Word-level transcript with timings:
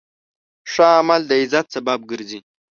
ښه 0.71 0.85
عمل 0.97 1.21
د 1.27 1.31
عزت 1.41 1.65
سبب 1.75 1.99
ګرځي. 2.11 2.39